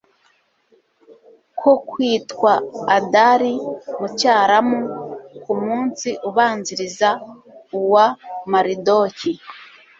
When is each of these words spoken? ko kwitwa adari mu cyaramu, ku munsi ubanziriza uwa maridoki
ko 1.59 1.71
kwitwa 1.89 2.51
adari 2.97 3.53
mu 3.99 4.07
cyaramu, 4.19 4.79
ku 5.43 5.51
munsi 5.63 6.09
ubanziriza 6.29 7.09
uwa 7.79 8.05
maridoki 8.51 9.31